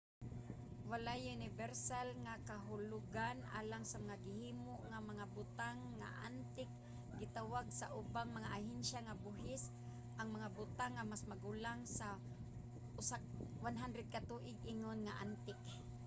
walay 0.89 1.21
unibersal 1.35 2.07
nga 2.23 2.33
kahulugan 2.49 3.37
alang 3.59 3.83
sa 3.87 3.97
mga 4.03 4.15
gihimo 4.25 4.73
nga 4.89 4.99
mga 5.09 5.25
butang 5.35 5.77
nga 5.99 6.09
antik. 6.29 6.71
gitawag 7.19 7.65
sa 7.79 7.91
ubang 8.01 8.29
mga 8.37 8.53
ahensya 8.57 8.99
sa 9.07 9.19
buhis 9.23 9.63
ang 10.19 10.29
mga 10.35 10.49
butang 10.57 10.91
nga 10.95 11.09
mas 11.11 11.23
magulang 11.31 11.79
sa 11.97 12.07
100 13.63 14.13
ka 14.13 14.19
tuig 14.29 14.57
ingon 14.73 14.99
nga 15.05 15.15
antik 15.25 15.59